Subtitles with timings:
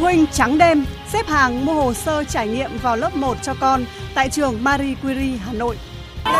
[0.00, 3.84] huynh trắng đêm xếp hàng mua hồ sơ trải nghiệm vào lớp 1 cho con
[4.14, 5.76] tại trường Marie Curie Hà Nội.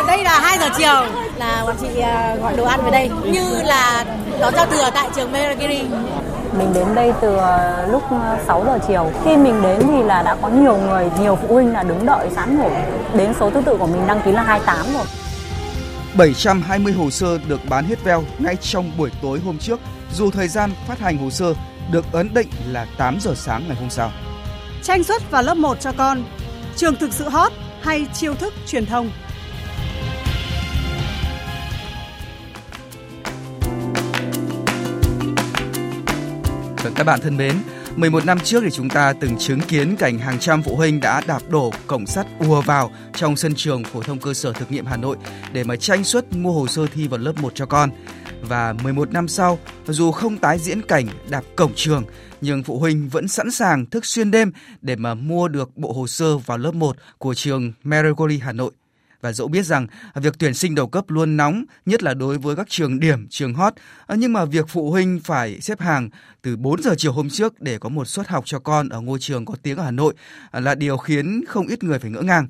[0.07, 3.61] Đây là 2 giờ chiều là bọn chị à, gọi đồ ăn về đây như
[3.63, 4.05] là
[4.39, 5.83] đón giao thừa tại trường Marie Curie.
[6.57, 8.03] Mình đến đây từ ờ, lúc
[8.47, 9.11] 6 giờ chiều.
[9.25, 12.27] Khi mình đến thì là đã có nhiều người, nhiều phụ huynh là đứng đợi
[12.35, 12.71] sẵn rồi.
[13.13, 15.05] Đến số thứ tự của mình đăng ký là 28 rồi.
[16.17, 19.79] 720 hồ sơ được bán hết veo ngay trong buổi tối hôm trước,
[20.13, 21.53] dù thời gian phát hành hồ sơ
[21.91, 24.11] được ấn định là 8 giờ sáng ngày hôm sau.
[24.83, 26.23] Tranh xuất vào lớp 1 cho con,
[26.75, 29.11] trường thực sự hot hay chiêu thức truyền thông?
[36.83, 37.55] Vâng, các bạn thân mến,
[37.95, 41.21] 11 năm trước thì chúng ta từng chứng kiến cảnh hàng trăm phụ huynh đã
[41.27, 44.85] đạp đổ cổng sắt ùa vào trong sân trường phổ thông cơ sở thực nghiệm
[44.85, 45.17] Hà Nội
[45.51, 47.89] để mà tranh suất mua hồ sơ thi vào lớp 1 cho con.
[48.41, 52.03] Và 11 năm sau, dù không tái diễn cảnh đạp cổng trường,
[52.41, 56.07] nhưng phụ huynh vẫn sẵn sàng thức xuyên đêm để mà mua được bộ hồ
[56.07, 58.71] sơ vào lớp 1 của trường Mercury Hà Nội.
[59.21, 62.55] Và dẫu biết rằng việc tuyển sinh đầu cấp luôn nóng, nhất là đối với
[62.55, 63.73] các trường điểm, trường hot,
[64.15, 66.09] nhưng mà việc phụ huynh phải xếp hàng
[66.41, 69.19] từ 4 giờ chiều hôm trước để có một suất học cho con ở ngôi
[69.19, 70.13] trường có tiếng ở Hà Nội
[70.51, 72.47] là điều khiến không ít người phải ngỡ ngàng.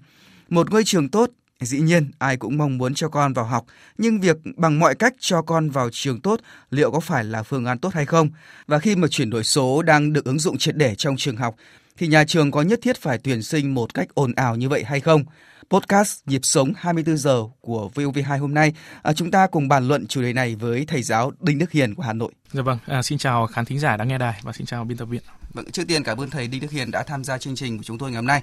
[0.50, 1.30] Một ngôi trường tốt
[1.62, 3.66] Dĩ nhiên, ai cũng mong muốn cho con vào học,
[3.98, 7.66] nhưng việc bằng mọi cách cho con vào trường tốt liệu có phải là phương
[7.66, 8.30] án tốt hay không?
[8.67, 11.56] Và khi mà chuyển đổi số đang được ứng dụng triệt để trong trường học,
[11.98, 14.84] thì nhà trường có nhất thiết phải tuyển sinh một cách ồn ào như vậy
[14.84, 15.23] hay không?
[15.72, 20.08] Podcast Nhịp sống 24 giờ của VOV2 hôm nay, à, chúng ta cùng bàn luận
[20.08, 22.31] chủ đề này với thầy giáo Đinh Đức Hiền của Hà Nội.
[22.52, 24.97] Dạ vâng, à, xin chào khán thính giả đang nghe đài và xin chào biên
[24.97, 25.22] tập viên.
[25.53, 27.83] Vâng, trước tiên cảm ơn thầy Đinh Đức Hiền đã tham gia chương trình của
[27.83, 28.42] chúng tôi ngày hôm nay.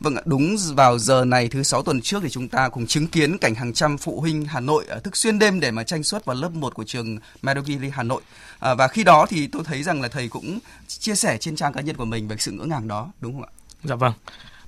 [0.00, 3.38] Vâng đúng vào giờ này thứ sáu tuần trước thì chúng ta cùng chứng kiến
[3.38, 6.24] cảnh hàng trăm phụ huynh Hà Nội à, thức xuyên đêm để mà tranh suất
[6.24, 8.22] vào lớp 1 của trường Medogiri Hà Nội.
[8.58, 11.72] À, và khi đó thì tôi thấy rằng là thầy cũng chia sẻ trên trang
[11.72, 13.50] cá nhân của mình về sự ngỡ ngàng đó, đúng không ạ?
[13.84, 14.12] Dạ vâng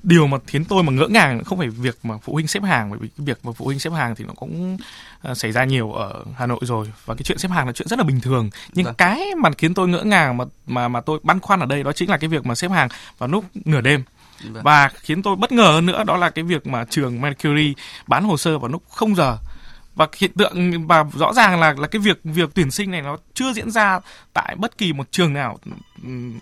[0.03, 2.91] điều mà khiến tôi mà ngỡ ngàng không phải việc mà phụ huynh xếp hàng
[2.91, 4.77] bởi vì cái việc mà phụ huynh xếp hàng thì nó cũng
[5.31, 7.88] uh, xảy ra nhiều ở Hà Nội rồi và cái chuyện xếp hàng là chuyện
[7.88, 8.94] rất là bình thường nhưng vâng.
[8.94, 11.93] cái mà khiến tôi ngỡ ngàng mà mà mà tôi băn khoăn ở đây đó
[11.93, 14.03] chính là cái việc mà xếp hàng vào lúc nửa đêm
[14.50, 14.62] vâng.
[14.62, 17.75] và khiến tôi bất ngờ hơn nữa đó là cái việc mà trường Mercury
[18.06, 19.39] bán hồ sơ vào lúc không giờ
[19.95, 23.17] và hiện tượng và rõ ràng là là cái việc việc tuyển sinh này nó
[23.34, 24.01] chưa diễn ra
[24.33, 25.59] tại bất kỳ một trường nào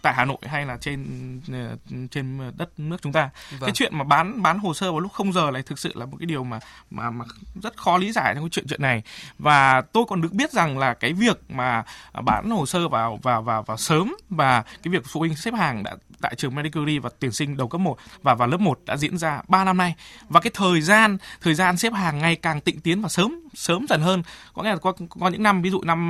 [0.03, 1.05] tại Hà Nội hay là trên
[1.53, 1.77] ờ,
[2.11, 3.31] trên đất nước chúng ta.
[3.51, 3.61] Vâng.
[3.61, 6.07] Cái chuyện mà bán bán hồ sơ vào lúc không giờ này thực sự là
[6.07, 6.59] một cái điều mà
[6.91, 7.25] mà mà
[7.63, 9.03] rất khó lý giải trong cái chuyện chuyện này.
[9.39, 11.85] Và tôi còn được biết rằng là cái việc mà
[12.25, 15.83] bán hồ sơ vào vào vào vào sớm và cái việc phụ huynh xếp hàng
[15.83, 18.97] đã tại trường Medicury và tuyển sinh đầu cấp 1 và vào lớp 1 đã
[18.97, 19.95] diễn ra 3 năm nay
[20.29, 23.87] và cái thời gian thời gian xếp hàng ngày càng tịnh tiến và sớm sớm
[23.89, 24.23] dần hơn
[24.55, 26.09] có nghĩa là có có những năm ví dụ năm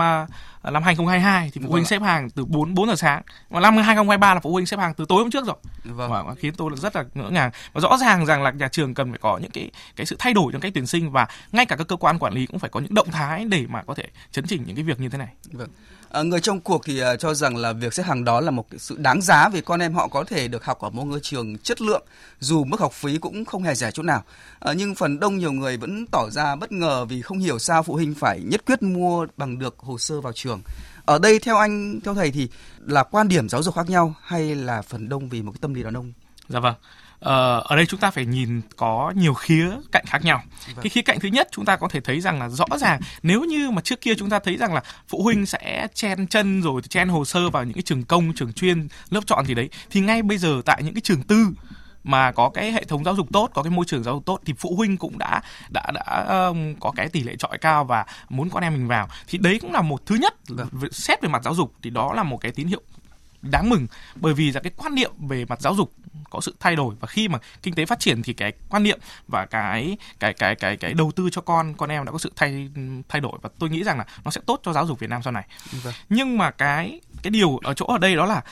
[0.64, 1.88] uh, năm 2022 thì phụ huynh vâng.
[1.88, 4.94] xếp hàng từ 4 4 giờ sáng và năm 2023 là phụ huynh xếp hàng
[4.94, 6.10] từ tối hôm trước rồi vâng.
[6.10, 9.10] và khiến tôi rất là ngỡ ngàng và rõ ràng rằng là nhà trường cần
[9.10, 11.76] phải có những cái cái sự thay đổi trong cách tuyển sinh và ngay cả
[11.76, 14.04] các cơ quan quản lý cũng phải có những động thái để mà có thể
[14.32, 15.28] chấn chỉnh những cái việc như thế này.
[15.52, 15.68] Vâng.
[16.10, 18.66] À, người trong cuộc thì ờ, cho rằng là việc xếp hàng đó là một
[18.78, 21.58] sự đáng giá vì con em họ có thể được học ở một ngôi trường
[21.58, 22.02] chất lượng
[22.40, 24.22] dù mức học phí cũng không hề rẻ chút nào.
[24.58, 27.82] À, nhưng phần đông nhiều người vẫn tỏ ra bất ngờ vì không hiểu sao
[27.82, 30.60] phụ huynh phải nhất quyết mua bằng được hồ sơ vào trường.
[31.04, 32.48] Ở đây theo anh theo thầy thì
[32.86, 35.74] là quan điểm giáo dục khác nhau hay là phần đông vì một cái tâm
[35.74, 36.12] lý đàn ông?
[36.48, 36.74] Dạ vâng.
[37.20, 40.42] Ờ, ở đây chúng ta phải nhìn có nhiều khía cạnh khác nhau.
[40.66, 40.82] Vâng.
[40.82, 43.44] Cái khía cạnh thứ nhất chúng ta có thể thấy rằng là rõ ràng nếu
[43.44, 46.82] như mà trước kia chúng ta thấy rằng là phụ huynh sẽ chen chân rồi
[46.82, 50.00] chen hồ sơ vào những cái trường công, trường chuyên, lớp chọn gì đấy thì
[50.00, 51.46] ngay bây giờ tại những cái trường tư
[52.04, 54.40] mà có cái hệ thống giáo dục tốt, có cái môi trường giáo dục tốt
[54.44, 58.06] thì phụ huynh cũng đã đã đã um, có cái tỷ lệ trọi cao và
[58.28, 59.08] muốn con em mình vào.
[59.26, 60.68] Thì đấy cũng là một thứ nhất vâng.
[60.92, 62.82] xét về mặt giáo dục thì đó là một cái tín hiệu
[63.42, 65.92] đáng mừng bởi vì là cái quan niệm về mặt giáo dục
[66.30, 68.98] có sự thay đổi và khi mà kinh tế phát triển thì cái quan niệm
[69.28, 72.32] và cái cái cái cái cái đầu tư cho con con em đã có sự
[72.36, 72.70] thay
[73.08, 75.22] thay đổi và tôi nghĩ rằng là nó sẽ tốt cho giáo dục Việt Nam
[75.22, 75.46] sau này.
[75.82, 75.94] Vâng.
[76.08, 78.42] Nhưng mà cái cái điều ở chỗ ở đây đó là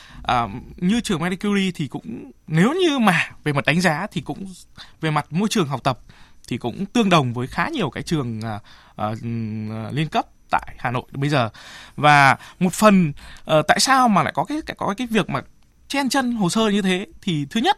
[0.45, 4.21] uh, như trường Marie Curie thì cũng nếu như mà về mặt đánh giá thì
[4.21, 4.53] cũng
[5.01, 5.99] về mặt môi trường học tập
[6.47, 8.61] thì cũng tương đồng với khá nhiều cái trường uh,
[9.01, 9.17] uh,
[9.91, 11.49] liên cấp tại Hà Nội bây giờ.
[11.95, 13.13] Và một phần
[13.51, 15.41] uh, tại sao mà lại có cái có cái việc mà
[15.87, 17.05] chen chân hồ sơ như thế?
[17.21, 17.77] Thì thứ nhất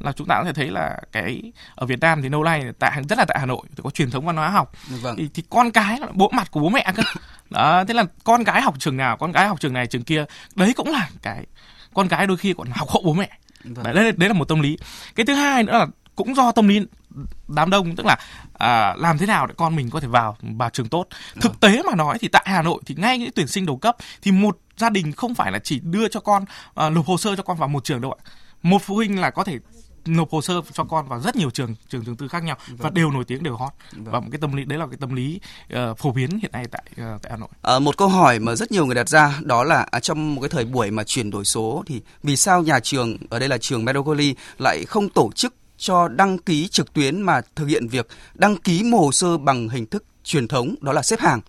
[0.00, 3.02] là chúng ta có thể thấy là cái ở Việt Nam thì lâu nay tại
[3.08, 4.72] rất là tại Hà Nội thì có truyền thống văn hóa học.
[4.88, 5.16] Vâng.
[5.16, 7.02] thì, thì con cái bộ mặt của bố mẹ cơ.
[7.50, 10.24] Đó thế là con cái học trường nào con cái học trường này trường kia
[10.54, 11.46] đấy cũng là cái
[11.94, 13.30] con cái đôi khi còn học hộ bố mẹ.
[13.64, 13.94] Vâng.
[13.94, 14.78] đấy, đấy là một tâm lý.
[15.14, 15.86] Cái thứ hai nữa là
[16.16, 16.86] cũng do tâm lý
[17.48, 18.16] đám đông tức là
[18.52, 21.06] à, làm thế nào để con mình có thể vào vào trường tốt
[21.40, 21.72] thực vâng.
[21.72, 24.32] tế mà nói thì tại Hà Nội thì ngay những tuyển sinh đầu cấp thì
[24.32, 27.42] một gia đình không phải là chỉ đưa cho con uh, nộp hồ sơ cho
[27.42, 28.20] con vào một trường đâu ạ
[28.62, 29.58] một phụ huynh là có thể
[30.06, 32.76] nộp hồ sơ cho con vào rất nhiều trường trường trường tư khác nhau vâng.
[32.78, 34.04] và đều nổi tiếng đều hot vâng.
[34.04, 35.40] và một cái tâm lý đấy là cái tâm lý
[35.74, 37.48] uh, phổ biến hiện nay tại uh, tại Hà Nội.
[37.62, 40.40] À, một câu hỏi mà rất nhiều người đặt ra đó là à, trong một
[40.40, 43.58] cái thời buổi mà chuyển đổi số thì vì sao nhà trường ở đây là
[43.58, 48.08] trường Medocoli lại không tổ chức cho đăng ký trực tuyến mà thực hiện việc
[48.34, 51.40] đăng ký một hồ sơ bằng hình thức truyền thống đó là xếp hàng.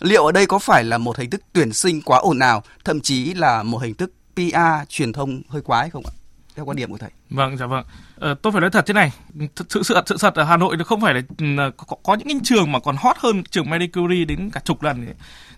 [0.00, 3.00] Liệu ở đây có phải là một hình thức tuyển sinh quá ồn ào, thậm
[3.00, 6.12] chí là một hình thức PR truyền thông hơi quá hay không ạ?
[6.56, 7.10] Theo quan điểm của thầy.
[7.30, 7.84] Vâng, dạ vâng.
[8.20, 9.12] Ờ, tôi phải nói thật thế này,
[9.56, 12.14] thực sự sự, sự thật ở Hà Nội nó không phải là ừ, có, có
[12.14, 15.06] những cái trường mà còn hot hơn trường Marie Curie đến cả chục lần,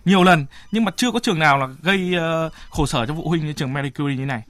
[0.05, 2.13] nhiều lần, nhưng mà chưa có trường nào là gây
[2.47, 4.41] uh, khổ sở cho phụ huynh như trường Marie Curie như này.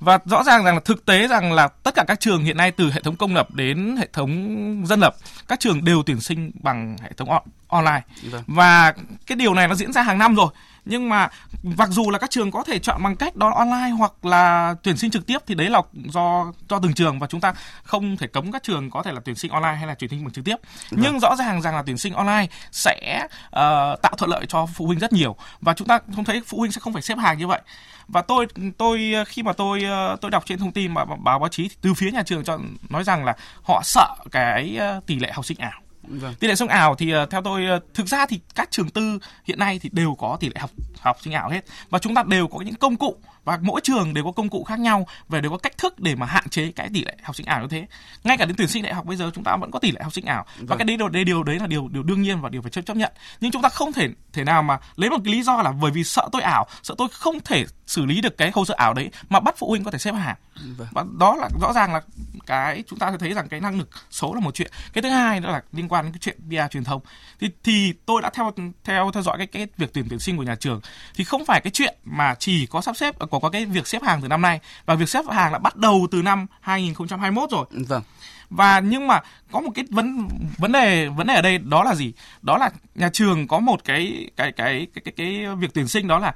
[0.00, 2.70] Và rõ ràng rằng là thực tế rằng là tất cả các trường hiện nay
[2.70, 5.14] từ hệ thống công lập đến hệ thống dân lập,
[5.48, 8.02] các trường đều tuyển sinh bằng hệ thống on, online.
[8.30, 8.42] Vâng.
[8.46, 8.94] Và
[9.26, 10.48] cái điều này nó diễn ra hàng năm rồi
[10.90, 11.28] nhưng mà
[11.62, 14.96] mặc dù là các trường có thể chọn bằng cách đó online hoặc là tuyển
[14.96, 18.26] sinh trực tiếp thì đấy là do do từng trường và chúng ta không thể
[18.26, 20.44] cấm các trường có thể là tuyển sinh online hay là tuyển sinh bằng trực
[20.44, 20.56] tiếp.
[20.90, 21.00] Vâng.
[21.02, 24.86] nhưng rõ ràng rằng là tuyển sinh online sẽ uh, tạo thuận lợi cho phụ
[24.86, 27.38] huynh rất nhiều và chúng ta không thấy phụ huynh sẽ không phải xếp hàng
[27.38, 27.60] như vậy.
[28.08, 28.46] Và tôi
[28.78, 31.94] tôi khi mà tôi ờ, tôi đọc trên thông tin mà báo báo chí từ
[31.94, 32.58] phía nhà trường cho
[32.88, 36.34] nói rằng là họ sợ cái ờ, tỷ lệ học sinh ảo Vâng.
[36.34, 39.18] Tỷ lệ sống ảo thì ờ, theo tôi ờ, thực ra thì các trường tư
[39.44, 40.70] hiện nay thì đều có tỷ lệ học
[41.00, 44.14] học sinh ảo hết và chúng ta đều có những công cụ và mỗi trường
[44.14, 46.72] đều có công cụ khác nhau và đều có cách thức để mà hạn chế
[46.76, 47.86] cái tỷ lệ học sinh ảo như thế.
[48.24, 50.00] Ngay cả đến tuyển sinh đại học bây giờ chúng ta vẫn có tỷ lệ
[50.02, 50.44] học sinh ảo.
[50.56, 50.66] Vâng.
[50.66, 52.70] và cái đấy điều, đấy điều đấy là điều điều đương nhiên và điều phải
[52.70, 53.12] chấp chấp nhận.
[53.40, 55.90] Nhưng chúng ta không thể thể nào mà lấy một cái lý do là bởi
[55.90, 58.94] vì sợ tôi ảo sợ tôi không thể xử lý được cái hồ sơ ảo
[58.94, 60.36] đấy mà bắt phụ huynh có thể xếp hàng.
[60.76, 60.88] Vâng.
[60.90, 62.02] và đó là rõ ràng là
[62.46, 64.70] cái chúng ta thấy rằng cái năng lực số là một chuyện.
[64.92, 67.00] Cái thứ hai nữa là liên quan đến cái chuyện PR truyền thông.
[67.40, 68.52] Thì thì tôi đã theo
[68.84, 70.80] theo theo dõi cái cái việc tuyển tuyển sinh của nhà trường.
[71.14, 74.02] Thì không phải cái chuyện mà chỉ có sắp xếp có có cái việc xếp
[74.02, 74.60] hàng từ năm nay.
[74.86, 77.66] Và việc xếp hàng đã bắt đầu từ năm 2021 rồi.
[77.70, 78.02] Vâng.
[78.50, 79.20] Và nhưng mà
[79.52, 80.28] có một cái vấn
[80.58, 82.12] vấn đề vấn đề ở đây đó là gì?
[82.42, 86.08] Đó là nhà trường có một cái cái cái cái cái, cái việc tuyển sinh
[86.08, 86.34] đó là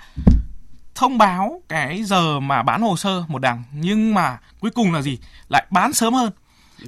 [0.95, 3.63] thông báo cái giờ mà bán hồ sơ một đằng.
[3.73, 5.19] Nhưng mà cuối cùng là gì?
[5.49, 6.33] Lại bán sớm hơn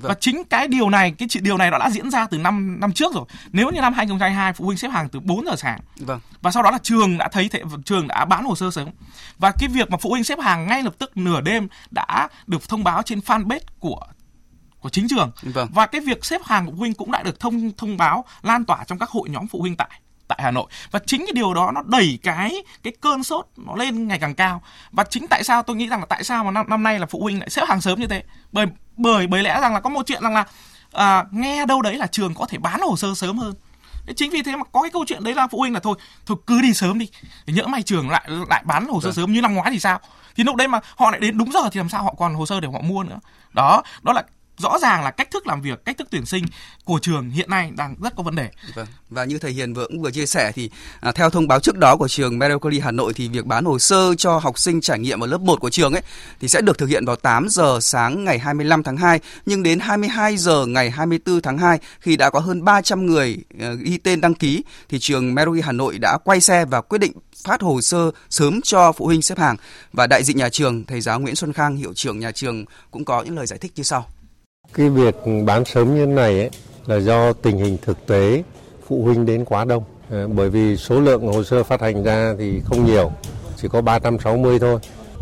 [0.01, 0.09] Vâng.
[0.09, 2.93] Và chính cái điều này, cái điều này nó đã diễn ra từ năm năm
[2.93, 3.25] trước rồi.
[3.53, 5.81] Nếu như năm 2022 phụ huynh xếp hàng từ 4 giờ sáng.
[5.97, 6.21] Vâng.
[6.43, 8.89] Và sau đó là trường đã thấy thế trường đã bán hồ sơ sớm.
[9.39, 12.69] Và cái việc mà phụ huynh xếp hàng ngay lập tức nửa đêm đã được
[12.69, 14.01] thông báo trên fanpage của
[14.81, 15.31] của chính trường.
[15.43, 15.69] Vâng.
[15.75, 18.65] Và cái việc xếp hàng của phụ huynh cũng đã được thông thông báo lan
[18.65, 20.67] tỏa trong các hội nhóm phụ huynh tại tại Hà Nội.
[20.91, 24.35] Và chính cái điều đó nó đẩy cái cái cơn sốt nó lên ngày càng
[24.35, 24.63] cao.
[24.93, 27.07] Và chính tại sao tôi nghĩ rằng là tại sao mà năm năm nay là
[27.07, 28.23] phụ huynh lại xếp hàng sớm như thế?
[28.53, 30.45] Bởi bởi bởi lẽ rằng là có một chuyện rằng là
[30.93, 33.55] à, nghe đâu đấy là trường có thể bán hồ sơ sớm hơn.
[34.17, 35.97] Chính vì thế mà có cái câu chuyện đấy là phụ huynh là thôi
[36.27, 37.09] thôi cứ đi sớm đi
[37.47, 39.15] thì nhỡ may trường lại lại bán hồ sơ vâng.
[39.15, 40.01] sớm như năm ngoái thì sao?
[40.37, 42.47] Thì lúc đấy mà họ lại đến đúng giờ thì làm sao họ còn hồ
[42.47, 43.19] sơ để họ mua nữa?
[43.53, 44.23] Đó đó là
[44.59, 46.45] rõ ràng là cách thức làm việc, cách thức tuyển sinh
[46.85, 48.51] của trường hiện nay đang rất có vấn đề.
[48.75, 48.87] Vâng.
[49.11, 50.71] Và như thầy Hiền vừa cũng vừa chia sẻ thì
[51.01, 53.79] à, theo thông báo trước đó của trường Mercury Hà Nội thì việc bán hồ
[53.79, 56.03] sơ cho học sinh trải nghiệm ở lớp 1 của trường ấy
[56.41, 59.81] thì sẽ được thực hiện vào 8 giờ sáng ngày 25 tháng 2 nhưng đến
[59.81, 64.21] 22 giờ ngày 24 tháng 2 khi đã có hơn 300 người uh, ghi tên
[64.21, 67.13] đăng ký thì trường Mercury Hà Nội đã quay xe và quyết định
[67.45, 69.57] phát hồ sơ sớm cho phụ huynh xếp hàng
[69.93, 73.05] và đại diện nhà trường thầy giáo Nguyễn Xuân Khang hiệu trưởng nhà trường cũng
[73.05, 74.07] có những lời giải thích như sau.
[74.75, 75.15] Cái việc
[75.47, 76.51] bán sớm như thế này ấy,
[76.87, 78.43] là do tình hình thực tế
[78.87, 79.83] phụ huynh đến quá đông.
[80.11, 83.11] Ờ, bởi vì số lượng hồ sơ phát hành ra thì không nhiều,
[83.57, 84.79] chỉ có 360 thôi.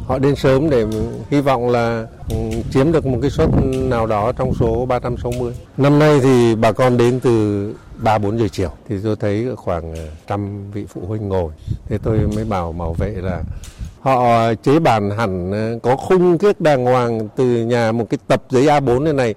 [0.07, 0.87] Họ đến sớm để
[1.31, 2.37] hy vọng là ừ,
[2.71, 5.53] chiếm được một cái suất nào đó trong số 360.
[5.77, 9.95] Năm nay thì bà con đến từ 3 4 giờ chiều thì tôi thấy khoảng
[9.95, 11.53] ờ, trăm vị phụ huynh ngồi.
[11.89, 13.43] Thế tôi mới bảo bảo vệ là
[14.05, 18.43] họ chế bản hẳn ờ, có khung kiết đàng hoàng từ nhà một cái tập
[18.51, 19.35] giấy A4 này này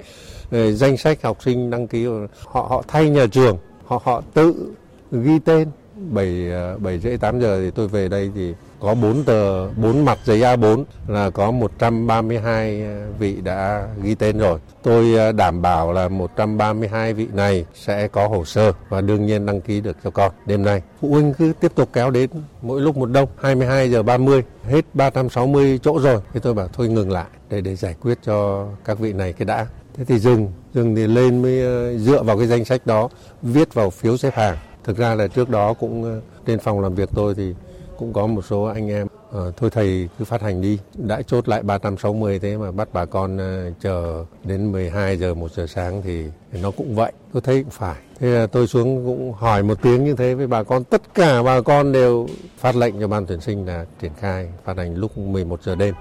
[0.51, 2.05] ờ, danh sách học sinh đăng ký.
[2.45, 4.73] Họ họ thay nhà trường, họ họ tự
[5.11, 5.67] ghi tên.
[5.95, 10.05] 7 7 ờ, rưỡi 8 giờ thì tôi về đây thì có 4 tờ 4
[10.05, 14.59] mặt giấy A4 là có 132 ờ, vị đã ghi tên rồi.
[14.83, 19.45] Tôi ờ, đảm bảo là 132 vị này sẽ có hồ sơ và đương nhiên
[19.45, 20.81] đăng ký được cho con đêm nay.
[21.01, 22.29] Phụ huynh cứ tiếp tục kéo đến
[22.61, 26.87] mỗi lúc một đông 22 giờ 30 hết 360 chỗ rồi thì tôi bảo thôi
[26.89, 29.67] ngừng lại để để giải quyết cho các vị này cái đã.
[29.93, 33.09] Thế thì dừng, dừng thì lên mới ờ, dựa vào cái danh sách đó
[33.41, 34.57] viết vào phiếu xếp hàng.
[34.83, 37.53] Thực ra là trước đó cũng trên phòng làm việc tôi thì
[37.97, 40.79] cũng có một số anh em ờ, thôi thầy cứ phát hành đi.
[40.93, 45.51] Đã chốt lại 360 thế mà bắt bà con uh, chờ đến 12 giờ 1
[45.51, 47.11] giờ sáng thì, thì nó cũng vậy.
[47.33, 48.01] Tôi thấy cũng phải.
[48.19, 50.83] Thế là tôi xuống cũng hỏi một tiếng như thế với bà con.
[50.83, 52.27] Tất cả bà con đều
[52.57, 55.95] phát lệnh cho ban tuyển sinh là triển khai phát hành lúc 11 giờ đêm.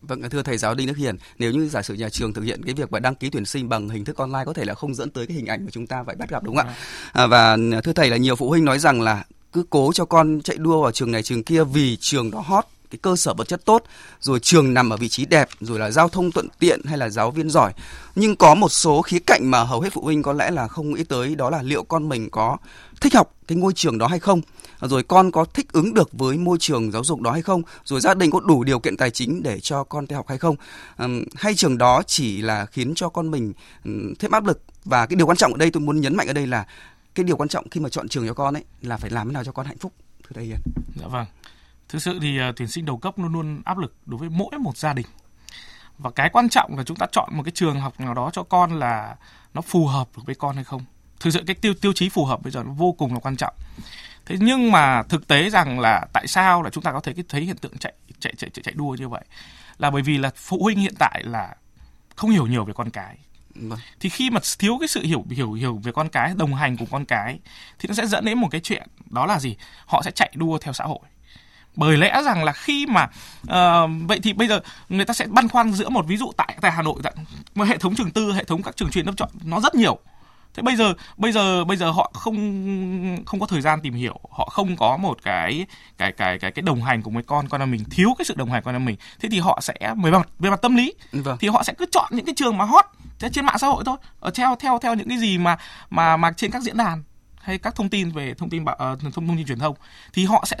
[0.00, 2.62] Vâng, thưa thầy giáo Đinh Đức Hiền, nếu như giả sử nhà trường thực hiện
[2.64, 4.94] cái việc mà đăng ký tuyển sinh bằng hình thức online có thể là không
[4.94, 6.74] dẫn tới cái hình ảnh mà chúng ta phải bắt gặp đúng không ạ?
[7.12, 10.40] À, và thưa thầy là nhiều phụ huynh nói rằng là cứ cố cho con
[10.44, 13.48] chạy đua vào trường này, trường kia vì trường đó hot, cái cơ sở vật
[13.48, 13.84] chất tốt,
[14.20, 17.08] rồi trường nằm ở vị trí đẹp, rồi là giao thông thuận tiện hay là
[17.08, 17.72] giáo viên giỏi.
[18.14, 20.94] Nhưng có một số khía cạnh mà hầu hết phụ huynh có lẽ là không
[20.94, 22.56] nghĩ tới, đó là liệu con mình có
[23.00, 24.40] thích học cái ngôi trường đó hay không?
[24.80, 27.62] Rồi con có thích ứng được với môi trường giáo dục đó hay không?
[27.84, 30.38] Rồi gia đình có đủ điều kiện tài chính để cho con theo học hay
[30.38, 30.56] không?
[31.34, 33.52] Hay trường đó chỉ là khiến cho con mình
[34.18, 34.62] thêm áp lực?
[34.84, 36.66] Và cái điều quan trọng ở đây tôi muốn nhấn mạnh ở đây là
[37.18, 39.32] cái điều quan trọng khi mà chọn trường cho con ấy là phải làm thế
[39.32, 40.58] nào cho con hạnh phúc thưa thầy Hiền.
[41.00, 41.26] Dạ vâng.
[41.88, 44.58] Thực sự thì uh, tuyển sinh đầu cấp luôn luôn áp lực đối với mỗi
[44.58, 45.06] một gia đình.
[45.98, 48.42] Và cái quan trọng là chúng ta chọn một cái trường học nào đó cho
[48.42, 49.16] con là
[49.54, 50.84] nó phù hợp được với con hay không.
[51.20, 53.36] Thực sự cái tiêu tiêu chí phù hợp bây giờ nó vô cùng là quan
[53.36, 53.54] trọng.
[54.26, 57.42] Thế nhưng mà thực tế rằng là tại sao là chúng ta có thể thấy
[57.42, 59.24] hiện tượng chạy chạy chạy chạy, chạy đua như vậy?
[59.78, 61.56] Là bởi vì là phụ huynh hiện tại là
[62.16, 63.18] không hiểu nhiều về con cái
[63.60, 63.78] Vâng.
[64.00, 66.88] Thì khi mà thiếu cái sự hiểu hiểu hiểu về con cái, đồng hành cùng
[66.90, 67.38] con cái
[67.78, 69.56] thì nó sẽ dẫn đến một cái chuyện đó là gì?
[69.86, 70.98] Họ sẽ chạy đua theo xã hội
[71.78, 73.08] bởi lẽ rằng là khi mà
[73.42, 76.56] uh, vậy thì bây giờ người ta sẽ băn khoăn giữa một ví dụ tại
[76.60, 77.00] tại Hà Nội
[77.54, 79.98] một hệ thống trường tư hệ thống các trường chuyên lớp chọn nó rất nhiều
[80.54, 82.36] thế bây giờ bây giờ bây giờ họ không
[83.26, 85.66] không có thời gian tìm hiểu họ không có một cái
[85.98, 88.34] cái cái cái cái đồng hành cùng với con con em mình thiếu cái sự
[88.36, 90.94] đồng hành con em mình thế thì họ sẽ về mặt về mặt tâm lý.
[91.12, 91.38] Vâng.
[91.40, 92.84] thì họ sẽ cứ chọn những cái trường mà hot
[93.32, 93.96] trên mạng xã hội thôi.
[94.20, 95.56] Ở theo theo theo những cái gì mà
[95.90, 97.02] mà mà trên các diễn đàn
[97.40, 99.74] hay các thông tin về thông tin uh, thông, thông tin truyền thông
[100.12, 100.56] thì họ sẽ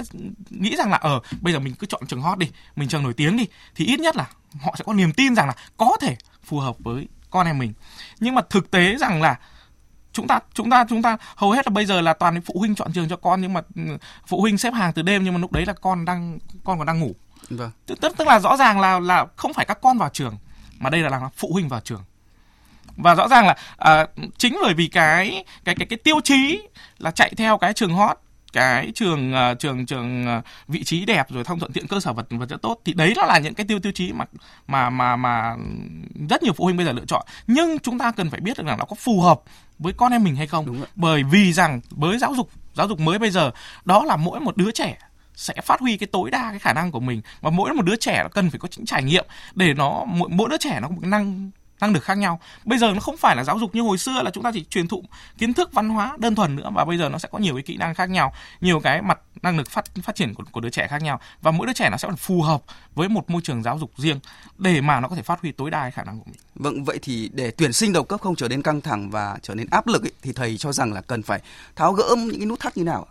[0.50, 3.02] nghĩ rằng là ở uh, bây giờ mình cứ chọn trường hot đi mình trường
[3.02, 4.26] nổi tiếng đi thì ít nhất là
[4.60, 7.72] họ sẽ có niềm tin rằng là có thể phù hợp với con em mình.
[8.20, 9.38] Nhưng mà thực tế rằng là
[10.12, 12.74] chúng ta chúng ta chúng ta hầu hết là bây giờ là toàn phụ huynh
[12.74, 13.82] chọn trường cho con nhưng mà ừ,
[14.26, 16.86] phụ huynh xếp hàng từ đêm nhưng mà lúc đấy là con đang con còn
[16.86, 17.14] đang ngủ
[17.50, 17.70] vâng.
[17.86, 20.36] tức, tức tức là rõ ràng là là không phải các con vào trường
[20.78, 22.02] mà đây là là phụ huynh vào trường
[22.96, 24.06] và rõ ràng là à,
[24.38, 26.60] chính bởi vì cái cái cái cái tiêu chí
[26.98, 28.18] là chạy theo cái trường hot
[28.58, 32.12] cái trường uh, trường trường uh, vị trí đẹp rồi thông thuận tiện cơ sở
[32.12, 34.24] vật vật chất tốt thì đấy nó là những cái tiêu tiêu chí mà
[34.66, 35.56] mà mà mà
[36.30, 37.26] rất nhiều phụ huynh bây giờ lựa chọn.
[37.46, 39.40] Nhưng chúng ta cần phải biết được là nó có phù hợp
[39.78, 40.66] với con em mình hay không.
[40.66, 43.50] Đúng bởi vì rằng với giáo dục giáo dục mới bây giờ
[43.84, 44.98] đó là mỗi một đứa trẻ
[45.34, 47.22] sẽ phát huy cái tối đa cái khả năng của mình.
[47.40, 50.28] Và mỗi một đứa trẻ nó cần phải có những trải nghiệm để nó mỗi,
[50.32, 51.50] mỗi đứa trẻ nó có một năng
[51.80, 54.22] năng lực khác nhau bây giờ nó không phải là giáo dục như hồi xưa
[54.22, 55.04] là chúng ta chỉ truyền thụ
[55.38, 57.62] kiến thức văn hóa đơn thuần nữa và bây giờ nó sẽ có nhiều cái
[57.62, 60.70] kỹ năng khác nhau nhiều cái mặt năng lực phát phát triển của, của đứa
[60.70, 62.62] trẻ khác nhau và mỗi đứa trẻ nó sẽ phù hợp
[62.94, 64.20] với một môi trường giáo dục riêng
[64.58, 66.40] để mà nó có thể phát huy tối đa khả năng của mình.
[66.54, 69.54] Vâng, vậy thì để tuyển sinh đầu cấp không trở nên căng thẳng và trở
[69.54, 71.40] nên áp lực ấy, thì thầy cho rằng là cần phải
[71.76, 73.06] tháo gỡ những cái nút thắt như nào?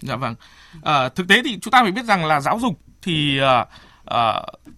[0.00, 0.34] Dạ vâng.
[0.82, 3.68] À, thực tế thì chúng ta phải biết rằng là giáo dục thì uh,
[4.14, 4.74] uh,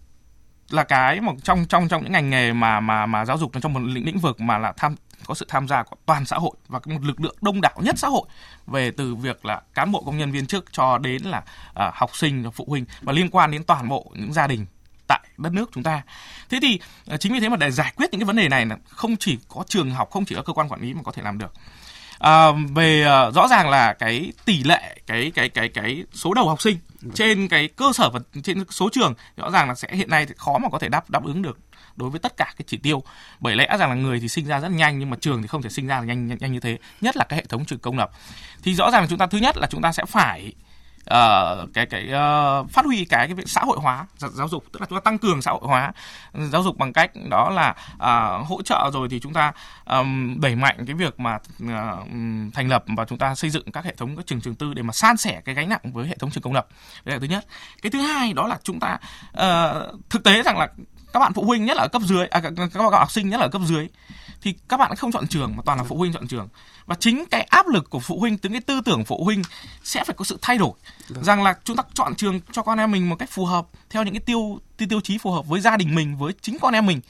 [0.70, 3.72] là cái một trong trong trong những ngành nghề mà mà mà giáo dục trong
[3.72, 4.94] một lĩnh lĩnh vực mà là tham
[5.26, 7.98] có sự tham gia của toàn xã hội và một lực lượng đông đảo nhất
[7.98, 8.22] xã hội
[8.66, 12.16] về từ việc là cán bộ công nhân viên chức cho đến là uh, học
[12.16, 14.66] sinh phụ huynh và liên quan đến toàn bộ những gia đình
[15.08, 16.02] tại đất nước chúng ta.
[16.50, 18.66] Thế thì à, chính vì thế mà để giải quyết những cái vấn đề này
[18.66, 21.12] là không chỉ có trường học, không chỉ có cơ quan quản lý mà có
[21.12, 21.52] thể làm được
[22.20, 26.48] à, về uh, rõ ràng là cái tỷ lệ cái cái cái cái số đầu
[26.48, 26.78] học sinh
[27.14, 30.58] trên cái cơ sở và trên số trường rõ ràng là sẽ hiện nay khó
[30.58, 31.58] mà có thể đáp đáp ứng được
[31.96, 33.02] đối với tất cả cái chỉ tiêu.
[33.40, 35.62] Bởi lẽ rằng là người thì sinh ra rất nhanh nhưng mà trường thì không
[35.62, 37.98] thể sinh ra nhanh nhanh, nhanh như thế nhất là cái hệ thống trường công
[37.98, 38.10] lập.
[38.62, 40.52] Thì rõ ràng là chúng ta thứ nhất là chúng ta sẽ phải
[41.14, 44.80] uh, cái cái uh, phát huy cái cái việc xã hội hóa giáo dục tức
[44.80, 45.92] là chúng ta tăng cường xã hội hóa
[46.34, 49.52] giáo dục bằng cách đó là uh, hỗ trợ rồi thì chúng ta
[49.84, 51.70] um, đẩy mạnh cái việc mà uh,
[52.54, 54.82] thành lập và chúng ta xây dựng các hệ thống các trường trường tư để
[54.82, 56.66] mà san sẻ cái gánh nặng với hệ thống trường công lập.
[57.04, 57.46] Đấy là thứ nhất.
[57.82, 58.98] Cái thứ hai đó là chúng ta
[59.30, 60.68] uh, thực tế rằng là
[61.12, 63.40] các bạn phụ huynh nhất là ở cấp dưới à, các bạn học sinh nhất
[63.40, 63.88] là ở cấp dưới
[64.42, 66.48] thì các bạn không chọn trường mà toàn là phụ huynh chọn trường.
[66.86, 69.42] Và chính cái áp lực của phụ huynh từ cái tư tưởng phụ huynh
[69.84, 70.72] sẽ phải có sự thay đổi.
[71.08, 71.22] Được.
[71.22, 74.02] rằng là chúng ta chọn trường cho con em mình một cách phù hợp theo
[74.02, 76.74] những cái tiêu tiêu tiêu chí phù hợp với gia đình mình với chính con
[76.74, 77.00] em mình.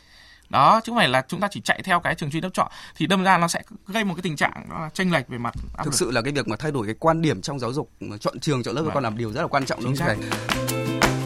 [0.49, 2.73] Đó chứ không phải là chúng ta chỉ chạy theo cái trường chuyên lớp chọn.
[2.97, 5.39] Thì đâm ra nó sẽ gây một cái tình trạng đó là chênh lệch về
[5.39, 5.95] mặt áp thực lực.
[5.95, 8.63] sự là cái việc mà thay đổi cái quan điểm trong giáo dục chọn trường
[8.63, 10.80] chọn lớp với con làm điều rất là quan trọng đúng không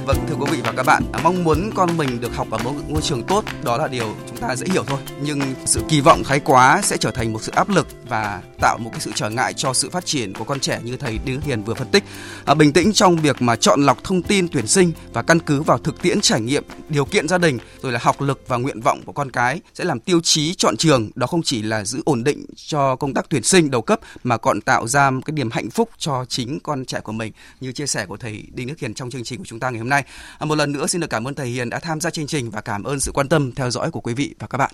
[0.06, 2.58] Vâng thưa quý vị và các bạn, à, mong muốn con mình được học ở
[2.58, 4.98] một ngôi trường tốt đó là điều chúng ta dễ hiểu thôi.
[5.22, 8.78] Nhưng sự kỳ vọng thái quá sẽ trở thành một sự áp lực và tạo
[8.78, 11.40] một cái sự trở ngại cho sự phát triển của con trẻ như thầy Đinh
[11.40, 12.04] Hiền vừa phân tích.
[12.44, 15.62] À, bình tĩnh trong việc mà chọn lọc thông tin tuyển sinh và căn cứ
[15.62, 18.80] vào thực tiễn trải nghiệm, điều kiện gia đình rồi là học lực và nguyện
[18.80, 21.10] vọng của con cái sẽ làm tiêu chí chọn trường.
[21.14, 24.36] Đó không chỉ là giữ ổn định cho công tác tuyển sinh đầu cấp mà
[24.36, 27.72] còn tạo ra một cái niềm hạnh phúc cho chính con trẻ của mình như
[27.72, 29.88] chia sẻ của thầy Đinh Đức Hiền trong chương trình của chúng ta ngày hôm
[29.88, 30.04] nay nay.
[30.38, 32.50] À, một lần nữa xin được cảm ơn thầy Hiền đã tham gia chương trình
[32.50, 34.72] và cảm ơn sự quan tâm theo dõi của quý vị và các bạn.